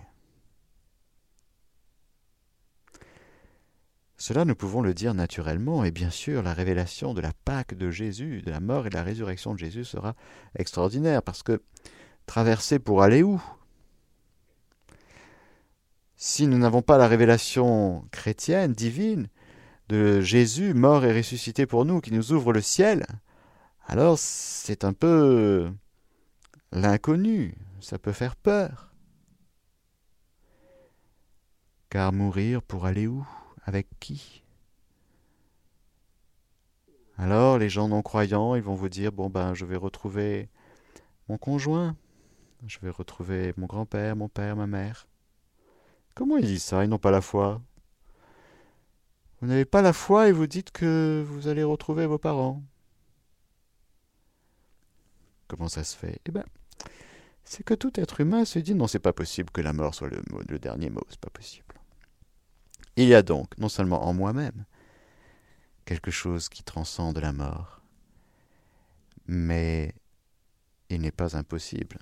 [4.21, 7.89] Cela, nous pouvons le dire naturellement, et bien sûr, la révélation de la Pâque de
[7.89, 10.13] Jésus, de la mort et de la résurrection de Jésus sera
[10.55, 11.63] extraordinaire, parce que
[12.27, 13.41] traverser pour aller où?
[16.17, 19.27] Si nous n'avons pas la révélation chrétienne, divine,
[19.89, 23.07] de Jésus mort et ressuscité pour nous, qui nous ouvre le ciel,
[23.87, 25.67] alors c'est un peu
[26.71, 28.93] l'inconnu, ça peut faire peur.
[31.89, 33.25] Car mourir pour aller où?
[33.71, 34.43] Avec qui?
[37.17, 40.49] Alors les gens non croyants, ils vont vous dire, bon ben je vais retrouver
[41.29, 41.95] mon conjoint,
[42.67, 45.07] je vais retrouver mon grand-père, mon père, ma mère.
[46.15, 46.83] Comment ils disent ça?
[46.83, 47.61] Ils n'ont pas la foi.
[49.39, 52.61] Vous n'avez pas la foi et vous dites que vous allez retrouver vos parents.
[55.47, 56.19] Comment ça se fait?
[56.25, 56.43] Eh bien,
[57.45, 60.09] c'est que tout être humain se dit non, c'est pas possible que la mort soit
[60.09, 61.80] le, le dernier mot, c'est pas possible.
[62.95, 64.65] Il y a donc, non seulement en moi-même,
[65.85, 67.81] quelque chose qui transcende la mort,
[69.27, 69.93] mais
[70.89, 71.99] il n'est pas impossible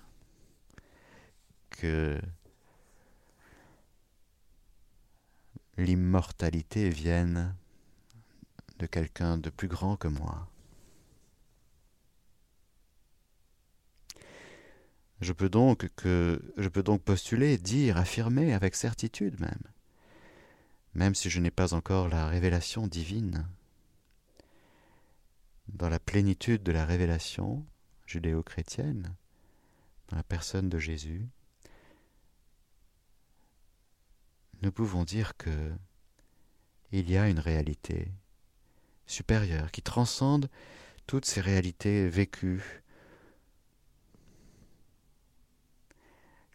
[1.70, 2.20] que
[5.78, 7.56] l'immortalité vienne
[8.80, 10.50] de quelqu'un de plus grand que moi.
[15.22, 19.64] Je peux donc que je peux donc postuler, dire, affirmer avec certitude même,
[21.00, 23.48] même si je n'ai pas encore la révélation divine.
[25.70, 27.66] Dans la plénitude de la révélation
[28.06, 29.16] judéo-chrétienne,
[30.10, 31.26] dans la personne de Jésus,
[34.62, 35.72] nous pouvons dire que
[36.92, 38.12] il y a une réalité
[39.06, 40.50] supérieure qui transcende
[41.08, 42.84] toutes ces réalités vécues.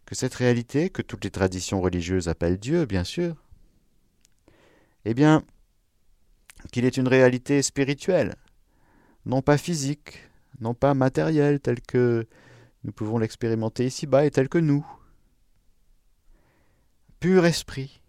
[0.05, 3.44] Que cette réalité, que toutes les traditions religieuses appellent Dieu, bien sûr,
[5.05, 5.43] eh bien,
[6.71, 8.35] qu'il est une réalité spirituelle,
[9.25, 12.27] non pas physique, non pas matérielle, telle que
[12.83, 14.85] nous pouvons l'expérimenter ici-bas et telle que nous
[17.19, 18.01] pur esprit,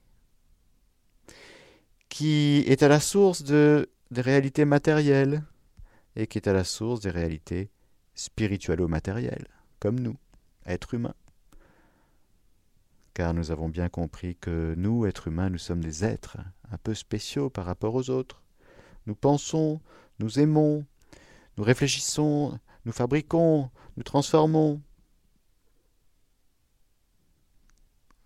[2.08, 5.42] qui est à la source de, des réalités matérielles
[6.16, 7.70] et qui est à la source des réalités
[8.14, 10.16] spirituelles-matérielles, comme nous,
[10.64, 11.14] êtres humains.
[13.16, 16.36] Car nous avons bien compris que nous, êtres humains, nous sommes des êtres
[16.70, 18.42] un peu spéciaux par rapport aux autres.
[19.06, 19.80] Nous pensons,
[20.18, 20.84] nous aimons,
[21.56, 24.82] nous réfléchissons, nous fabriquons, nous transformons.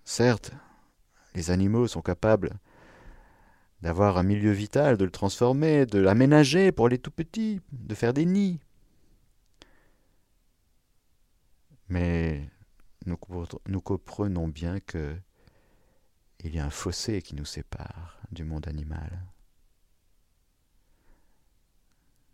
[0.03, 0.51] Certes,
[1.37, 2.59] les animaux sont capables
[3.83, 8.13] d'avoir un milieu vital, de le transformer, de l'aménager pour les tout petits, de faire
[8.13, 8.59] des nids.
[11.89, 12.51] Mais
[13.07, 15.17] nous, comprenons bien que
[16.43, 19.27] il y a un fossé qui nous sépare du monde animal.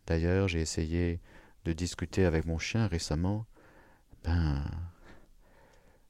[0.07, 1.20] D'ailleurs, j'ai essayé
[1.64, 3.46] de discuter avec mon chien récemment.
[4.22, 4.64] Ben,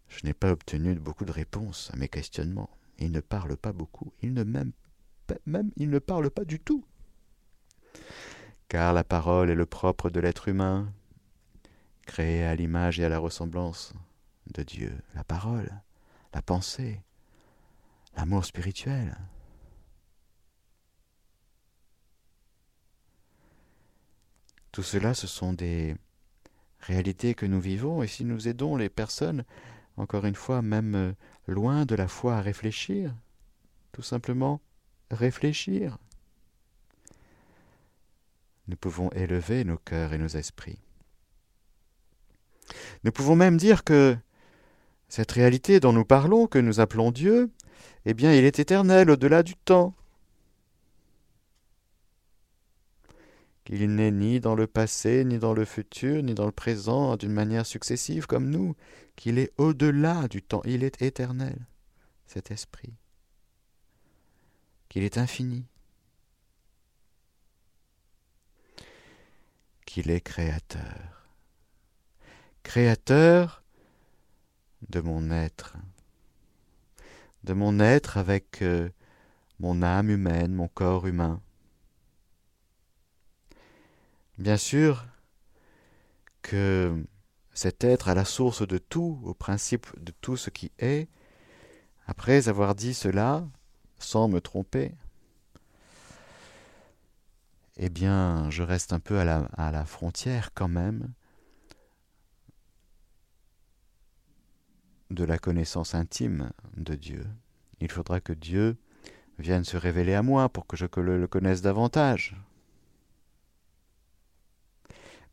[0.09, 2.71] je n'ai pas obtenu beaucoup de réponses à mes questionnements.
[2.99, 4.13] Il ne parle pas beaucoup.
[4.23, 4.73] Il ne même,
[5.47, 6.85] même il ne parle pas du tout.
[8.69, 10.93] Car la parole est le propre de l'être humain,
[12.07, 13.95] créé à l'image et à la ressemblance
[14.55, 14.93] de Dieu.
[15.15, 15.71] La parole,
[16.33, 17.03] la pensée,
[18.17, 19.17] l'amour spirituel.
[24.73, 25.97] Tout cela, ce sont des
[26.81, 29.45] réalités que nous vivons, et si nous aidons les personnes,
[29.97, 31.13] encore une fois, même euh,
[31.47, 33.15] loin de la foi, à réfléchir,
[33.93, 34.61] tout simplement
[35.11, 35.99] réfléchir,
[38.69, 40.79] nous pouvons élever nos cœurs et nos esprits.
[43.05, 44.19] Nous pouvons même dire que
[45.09, 47.51] cette réalité dont nous parlons, que nous appelons Dieu,
[48.05, 49.95] eh bien, il est éternel au-delà du temps.
[53.65, 57.33] Qu'il n'est ni dans le passé, ni dans le futur, ni dans le présent, d'une
[57.33, 58.77] manière successive comme nous,
[59.17, 61.67] qu'il est au-delà du temps, il est éternel,
[62.27, 62.95] cet esprit,
[64.89, 65.65] qu'il est infini,
[69.85, 71.29] qu'il est créateur.
[72.63, 73.63] Créateur
[74.91, 75.77] de mon être,
[77.45, 78.89] de mon être avec euh,
[79.61, 81.41] mon âme humaine, mon corps humain.
[84.39, 85.07] Bien sûr
[86.43, 87.05] que
[87.53, 91.09] cet être à la source de tout, au principe de tout ce qui est,
[92.07, 93.47] après avoir dit cela,
[93.99, 94.95] sans me tromper,
[97.79, 101.13] eh bien, je reste un peu à la, à la frontière quand même
[105.11, 107.27] de la connaissance intime de Dieu.
[107.81, 108.77] Il faudra que Dieu
[109.39, 112.37] vienne se révéler à moi pour que je le connaisse davantage.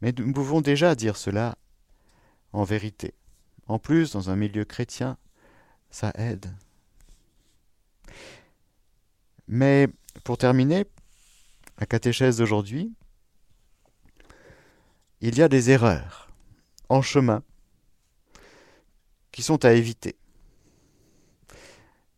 [0.01, 1.57] Mais nous pouvons déjà dire cela
[2.51, 3.13] en vérité.
[3.67, 5.17] En plus, dans un milieu chrétien,
[5.89, 6.53] ça aide.
[9.47, 9.87] Mais
[10.23, 10.85] pour terminer,
[11.79, 12.93] la catéchèse d'aujourd'hui,
[15.21, 16.29] il y a des erreurs
[16.89, 17.43] en chemin
[19.33, 20.15] qui sont à éviter.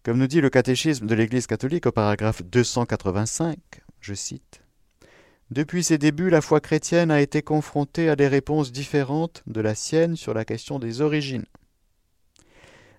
[0.03, 3.57] Comme nous dit le catéchisme de l'Église catholique au paragraphe 285,
[4.01, 4.61] je cite,
[5.49, 9.73] Depuis ses débuts, la foi chrétienne a été confrontée à des réponses différentes de la
[9.73, 11.45] sienne sur la question des origines.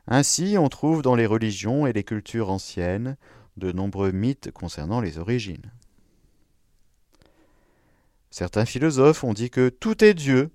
[0.08, 3.16] Ainsi, on trouve dans les religions et les cultures anciennes
[3.56, 5.70] de nombreux mythes concernant les origines.
[8.30, 10.50] Certains philosophes ont dit que tout est Dieu,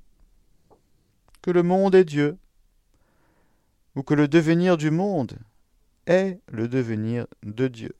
[1.42, 2.38] que le monde est Dieu,
[3.96, 5.38] ou que le devenir du monde
[6.08, 7.96] est le devenir de Dieu.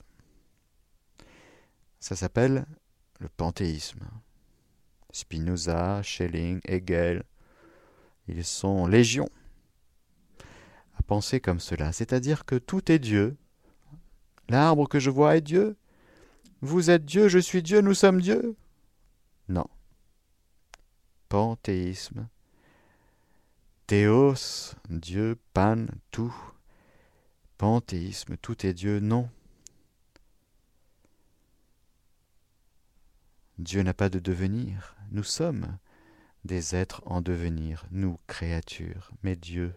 [2.00, 2.66] Ça s'appelle
[3.20, 4.04] le panthéisme.
[5.12, 7.22] Spinoza, Schelling, Hegel,
[8.28, 9.28] ils sont légions
[10.96, 13.36] à penser comme cela, c'est-à-dire que tout est Dieu.
[14.48, 15.76] L'arbre que je vois est Dieu.
[16.60, 18.56] Vous êtes Dieu, je suis Dieu, nous sommes Dieu.
[19.48, 19.66] Non.
[21.28, 22.28] Panthéisme,
[23.92, 26.34] Théos, Dieu, Pan, tout.
[27.58, 29.28] Panthéisme, tout est Dieu, non.
[33.58, 34.96] Dieu n'a pas de devenir.
[35.10, 35.76] Nous sommes
[36.46, 39.10] des êtres en devenir, nous, créatures.
[39.22, 39.74] Mais Dieu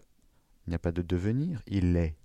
[0.68, 2.16] n'a pas de devenir, il est.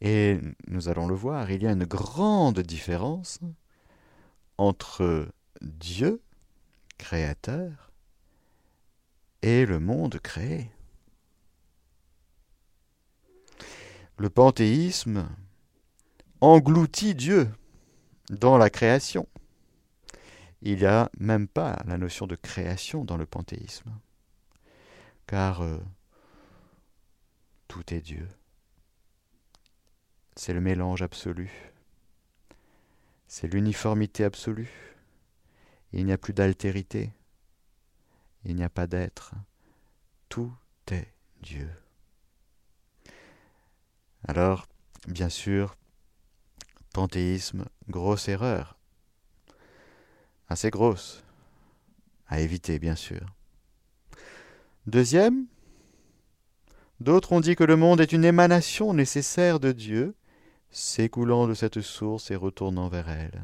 [0.00, 3.40] Et nous allons le voir, il y a une grande différence
[4.56, 5.26] entre
[5.62, 6.20] Dieu,
[6.98, 7.92] créateur,
[9.42, 10.70] et le monde créé.
[14.18, 15.28] Le panthéisme
[16.40, 17.48] engloutit Dieu
[18.30, 19.28] dans la création.
[20.62, 23.90] Il n'y a même pas la notion de création dans le panthéisme,
[25.26, 25.78] car euh,
[27.68, 28.28] tout est Dieu.
[30.36, 31.50] C'est le mélange absolu,
[33.26, 34.91] c'est l'uniformité absolue.
[35.92, 37.12] Il n'y a plus d'altérité.
[38.44, 39.34] Il n'y a pas d'être.
[40.28, 40.52] Tout
[40.90, 41.68] est Dieu.
[44.26, 44.66] Alors,
[45.06, 45.76] bien sûr,
[46.94, 48.76] panthéisme, grosse erreur.
[50.48, 51.22] Assez grosse.
[52.28, 53.26] À éviter, bien sûr.
[54.86, 55.46] Deuxième,
[57.00, 60.14] d'autres ont dit que le monde est une émanation nécessaire de Dieu,
[60.70, 63.42] s'écoulant de cette source et retournant vers elle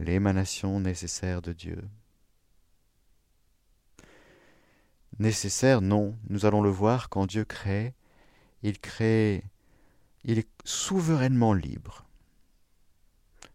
[0.00, 1.82] l'émanation nécessaire de Dieu.
[5.18, 7.94] Nécessaire, non, nous allons le voir, quand Dieu crée,
[8.62, 9.44] il crée,
[10.24, 12.06] il est souverainement libre.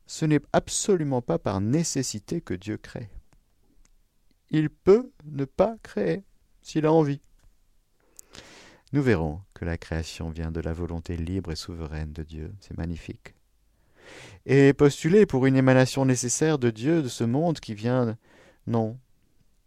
[0.05, 3.09] Ce n'est absolument pas par nécessité que Dieu crée.
[4.51, 6.23] Il peut ne pas créer
[6.61, 7.21] s'il a envie.
[8.93, 12.53] Nous verrons que la création vient de la volonté libre et souveraine de Dieu.
[12.59, 13.33] C'est magnifique
[14.45, 18.17] et postuler pour une émanation nécessaire de Dieu, de ce monde qui vient.
[18.67, 18.97] Non,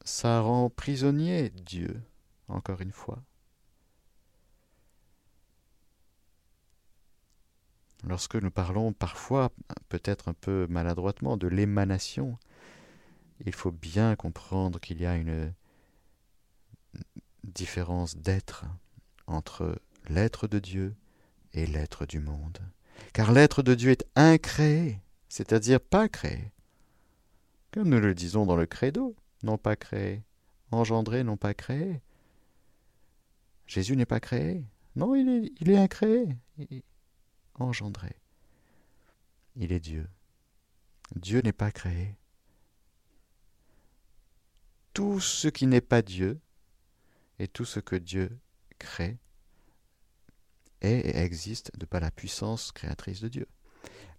[0.05, 2.01] ça rend prisonnier Dieu,
[2.49, 3.22] encore une fois.
[8.05, 9.51] lorsque nous parlons parfois,
[9.89, 12.39] peut-être un peu maladroitement, de l'émanation,
[13.45, 15.53] il faut bien comprendre qu'il y a une
[17.45, 18.64] différence d'être
[19.26, 20.95] entre l'être de Dieu
[21.53, 22.59] et l'être du monde.
[23.12, 26.53] Car l'être de Dieu est incréé, c'est-à-dire pas créé.
[27.72, 30.22] Comme nous le disons dans le credo, non pas créé,
[30.70, 32.01] engendré, non pas créé.
[33.66, 34.64] Jésus n'est pas créé.
[34.96, 36.36] Non, il est, incréé,
[37.55, 38.16] engendré.
[39.55, 40.09] Il est Dieu.
[41.14, 42.16] Dieu n'est pas créé.
[44.94, 46.40] Tout ce qui n'est pas Dieu
[47.38, 48.36] et tout ce que Dieu
[48.78, 49.18] crée
[50.80, 53.46] est et existe de par la puissance créatrice de Dieu.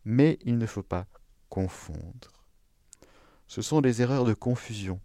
[0.05, 1.07] Mais il ne faut pas
[1.49, 2.45] confondre.
[3.47, 4.99] Ce sont des erreurs de confusion.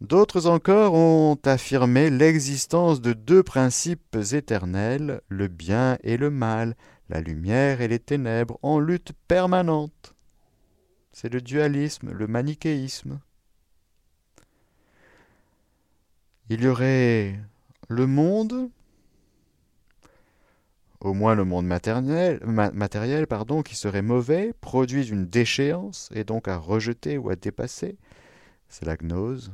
[0.00, 6.76] D'autres encore ont affirmé l'existence de deux principes éternels, le bien et le mal,
[7.08, 10.14] la lumière et les ténèbres, en lutte permanente.
[11.12, 13.20] C'est le dualisme, le manichéisme.
[16.48, 17.40] Il y aurait
[17.88, 18.70] le monde,
[21.00, 26.56] au moins le monde matériel, pardon, qui serait mauvais, produit d'une déchéance et donc à
[26.56, 27.98] rejeter ou à dépasser.
[28.68, 29.52] C'est la gnose.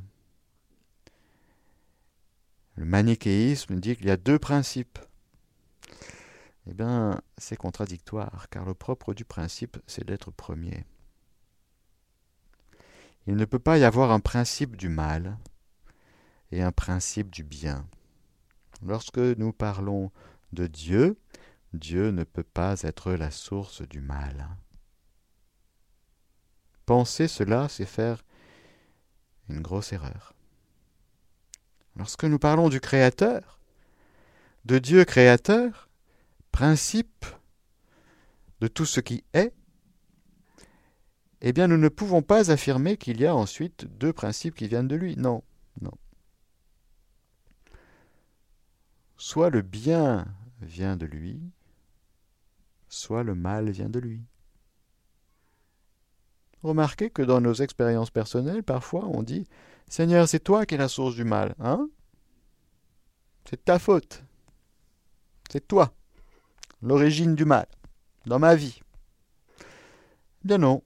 [2.76, 4.98] Le manichéisme dit qu'il y a deux principes.
[6.66, 10.84] Eh bien, c'est contradictoire, car le propre du principe, c'est d'être premier.
[13.26, 15.38] Il ne peut pas y avoir un principe du mal
[16.52, 17.88] et un principe du bien.
[18.84, 20.12] Lorsque nous parlons
[20.52, 21.18] de Dieu,
[21.72, 24.48] Dieu ne peut pas être la source du mal.
[26.86, 28.24] Penser cela, c'est faire
[29.48, 30.34] une grosse erreur.
[31.96, 33.58] Lorsque nous parlons du Créateur,
[34.64, 35.88] de Dieu créateur,
[36.52, 37.26] principe
[38.60, 39.52] de tout ce qui est,
[41.40, 44.86] eh bien nous ne pouvons pas affirmer qu'il y a ensuite deux principes qui viennent
[44.86, 45.16] de lui.
[45.16, 45.42] Non,
[45.80, 45.92] non.
[49.24, 50.26] Soit le bien
[50.62, 51.40] vient de lui,
[52.88, 54.20] soit le mal vient de lui.
[56.64, 59.46] Remarquez que dans nos expériences personnelles, parfois on dit
[59.88, 61.88] Seigneur, c'est toi qui es la source du mal, hein?
[63.48, 64.24] C'est ta faute.
[65.52, 65.94] C'est toi,
[66.82, 67.68] l'origine du mal,
[68.26, 68.80] dans ma vie.
[70.42, 70.82] Bien non.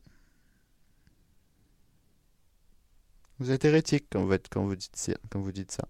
[3.39, 5.89] Vous êtes hérétique quand vous dites ça.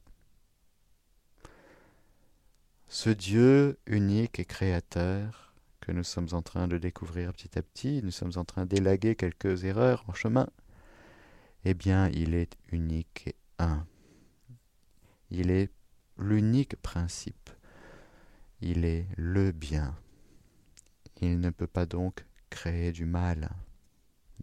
[2.88, 8.00] Ce Dieu unique et créateur que nous sommes en train de découvrir petit à petit,
[8.02, 10.48] nous sommes en train d'élaguer quelques erreurs en chemin,
[11.64, 13.84] eh bien, il est unique et un.
[15.30, 15.70] Il est
[16.16, 17.50] l'unique principe.
[18.60, 19.96] Il est le bien.
[21.20, 23.50] Il ne peut pas donc créer du mal.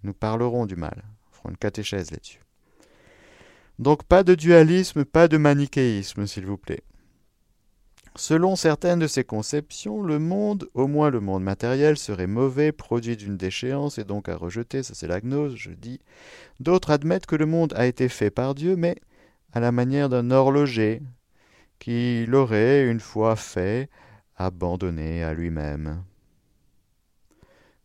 [0.04, 1.04] Nous parlerons du mal.
[1.32, 2.42] Nous une catéchèse là-dessus.
[3.80, 6.84] Donc pas de dualisme, pas de manichéisme, s'il vous plaît.
[8.16, 13.18] Selon certaines de ces conceptions, le monde, au moins le monde matériel, serait mauvais, produit
[13.18, 16.00] d'une déchéance et donc à rejeter, ça c'est la gnose, je dis.
[16.60, 18.96] D'autres admettent que le monde a été fait par Dieu, mais
[19.52, 21.02] à la manière d'un horloger,
[21.80, 23.90] qui l'aurait, une fois fait,
[24.38, 26.04] abandonné à lui-même.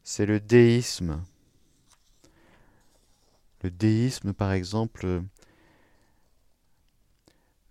[0.02, 1.22] C'est le déisme.
[3.62, 5.22] Le déisme, par exemple,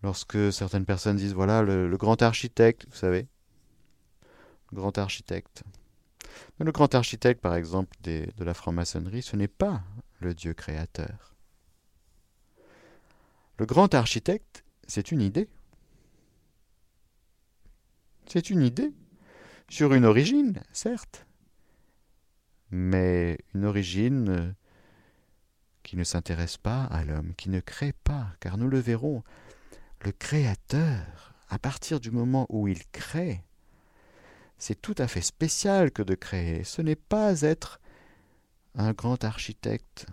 [0.04, 3.28] lorsque certaines personnes disent voilà le, grand architecte, vous savez,
[4.72, 5.64] le grand architecte.
[6.60, 9.82] Le grand architecte, par exemple, de la franc-maçonnerie, ce n'est pas
[10.20, 11.36] le Dieu créateur.
[13.58, 15.50] Le grand architecte, c'est une idée.
[18.28, 18.94] C'est une idée,
[19.70, 21.26] sur une origine, certes,
[22.72, 24.52] mais une origine euh,
[25.84, 29.24] qui ne s'intéresse pas à l'homme, qui ne crée pas, car nous le verrons,
[30.02, 33.44] le créateur, à partir du moment où il crée,
[34.58, 36.64] c'est tout à fait spécial que de créer.
[36.64, 37.80] Ce n'est pas être
[38.76, 40.08] un grand architecte.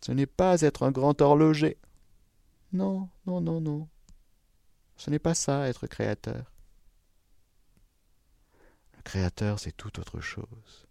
[0.00, 1.76] Ce n'est pas être un grand horloger.
[2.72, 3.88] Non, non, non, non.
[4.96, 6.52] Ce n'est pas ça, être créateur.
[8.96, 10.86] Le créateur, c'est tout autre chose.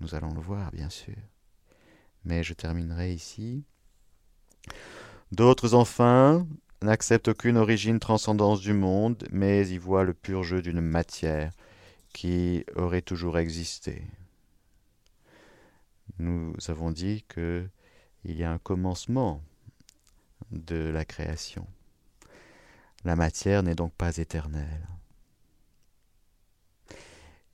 [0.00, 1.16] Nous allons le voir, bien sûr.
[2.24, 3.64] Mais je terminerai ici.
[5.32, 6.46] D'autres, enfin,
[6.82, 11.52] n'accepte aucune origine transcendance du monde, mais y voit le pur jeu d'une matière
[12.12, 14.02] qui aurait toujours existé.
[16.18, 17.68] Nous avons dit que
[18.24, 19.42] il y a un commencement
[20.50, 21.66] de la création.
[23.04, 24.88] La matière n'est donc pas éternelle.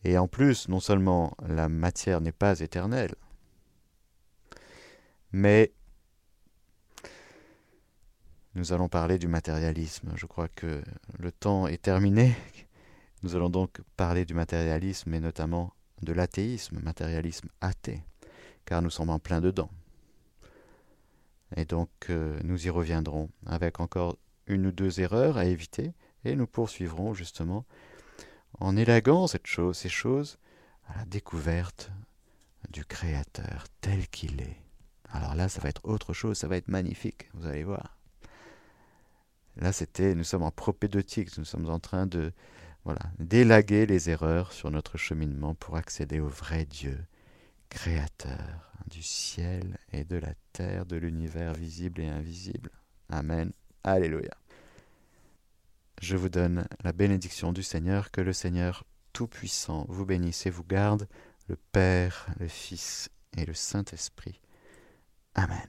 [0.05, 3.15] Et en plus, non seulement la matière n'est pas éternelle,
[5.33, 5.73] mais
[8.55, 10.13] nous allons parler du matérialisme.
[10.17, 10.83] Je crois que
[11.19, 12.35] le temps est terminé.
[13.23, 15.73] Nous allons donc parler du matérialisme et notamment
[16.03, 18.03] de l'athéisme, matérialisme athée,
[18.65, 19.71] car nous sommes en plein dedans.
[21.57, 25.93] Et donc euh, nous y reviendrons avec encore une ou deux erreurs à éviter
[26.25, 27.65] et nous poursuivrons justement
[28.59, 30.39] en élaguant cette chose, ces choses
[30.89, 31.91] à la découverte
[32.71, 34.57] du Créateur tel qu'il est.
[35.13, 38.00] Alors là, ça va être autre chose, ça va être magnifique, vous allez voir.
[39.57, 42.33] Là, c'était, nous sommes en propédeutique, nous sommes en train de,
[42.85, 46.99] voilà, d'élaguer les erreurs sur notre cheminement pour accéder au vrai Dieu,
[47.69, 52.71] créateur du ciel et de la terre, de l'univers visible et invisible.
[53.09, 53.53] Amen.
[53.85, 54.35] Alléluia.
[56.01, 60.65] Je vous donne la bénédiction du Seigneur, que le Seigneur Tout-Puissant vous bénisse et vous
[60.65, 61.07] garde,
[61.49, 64.41] le Père, le Fils et le Saint-Esprit.
[65.35, 65.69] Amen.